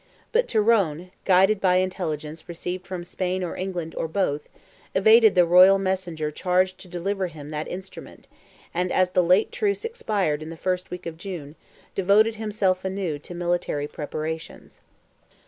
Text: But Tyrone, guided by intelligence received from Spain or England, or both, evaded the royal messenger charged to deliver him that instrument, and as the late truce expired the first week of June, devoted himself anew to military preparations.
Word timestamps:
But 0.31 0.47
Tyrone, 0.47 1.11
guided 1.25 1.61
by 1.61 1.75
intelligence 1.75 2.49
received 2.49 2.87
from 2.87 3.03
Spain 3.03 3.43
or 3.43 3.55
England, 3.55 3.93
or 3.93 4.07
both, 4.07 4.49
evaded 4.95 5.35
the 5.35 5.45
royal 5.45 5.77
messenger 5.77 6.31
charged 6.31 6.79
to 6.79 6.87
deliver 6.87 7.27
him 7.27 7.51
that 7.51 7.67
instrument, 7.67 8.27
and 8.73 8.91
as 8.91 9.11
the 9.11 9.21
late 9.21 9.51
truce 9.51 9.85
expired 9.85 10.39
the 10.39 10.57
first 10.57 10.89
week 10.89 11.05
of 11.05 11.17
June, 11.19 11.55
devoted 11.93 12.37
himself 12.37 12.83
anew 12.83 13.19
to 13.19 13.35
military 13.35 13.87
preparations. 13.87 14.81